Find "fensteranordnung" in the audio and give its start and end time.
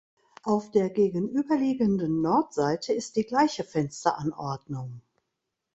3.63-5.01